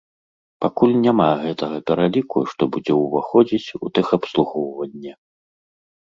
Пакуль 0.63 0.93
няма 1.01 1.25
гэтага 1.41 1.75
пераліку, 1.91 2.37
што 2.53 2.61
будзе 2.77 2.93
ўваходзіць 3.01 3.73
у 3.85 3.91
тэхабслугоўванне. 3.99 5.13